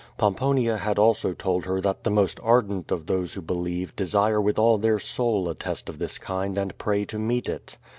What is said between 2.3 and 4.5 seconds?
ardent of those who believe desire